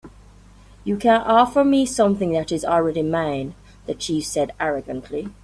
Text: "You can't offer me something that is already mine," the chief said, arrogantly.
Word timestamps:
"You 0.83 0.97
can't 0.97 1.27
offer 1.27 1.63
me 1.63 1.85
something 1.85 2.31
that 2.31 2.51
is 2.51 2.65
already 2.65 3.03
mine," 3.03 3.53
the 3.85 3.93
chief 3.93 4.25
said, 4.25 4.51
arrogantly. 4.59 5.27